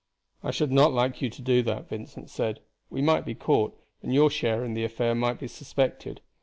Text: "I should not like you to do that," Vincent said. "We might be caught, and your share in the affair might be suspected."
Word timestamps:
"I 0.43 0.49
should 0.49 0.71
not 0.71 0.93
like 0.93 1.21
you 1.21 1.29
to 1.29 1.41
do 1.43 1.61
that," 1.61 1.87
Vincent 1.87 2.31
said. 2.31 2.61
"We 2.89 3.03
might 3.03 3.23
be 3.23 3.35
caught, 3.35 3.77
and 4.01 4.11
your 4.11 4.31
share 4.31 4.65
in 4.65 4.73
the 4.73 4.83
affair 4.83 5.13
might 5.13 5.39
be 5.39 5.47
suspected." 5.47 6.21